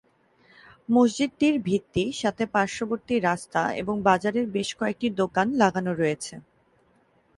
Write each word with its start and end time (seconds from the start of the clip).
মসজিদটির 0.89 1.55
ভিত্তি 1.59 2.03
সাথে 2.11 2.43
পার্শ্ববর্তী 2.53 3.15
রাস্তা 3.19 3.61
এবং 3.73 3.95
বাজারের 4.01 4.45
বেশ 4.47 4.69
কয়েকটি 4.75 5.07
দোকান 5.21 5.47
লাগানো 5.53 5.91
রয়েছে। 5.93 6.33